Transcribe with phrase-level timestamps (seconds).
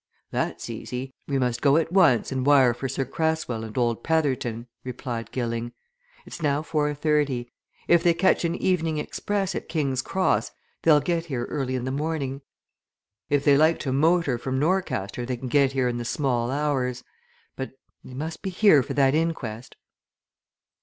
[0.31, 1.13] "That's easy.
[1.27, 5.73] We must go at once and wire for Sir Cresswell and old Petherton," replied Gilling.
[6.25, 7.51] "It's now four thirty.
[7.87, 10.49] If they catch an evening express at King's Cross
[10.81, 12.41] they'll get here early in the morning.
[13.29, 17.03] If they like to motor from Norcaster they can get here in the small hours.
[17.55, 17.73] But
[18.03, 19.75] they must be here for that inquest."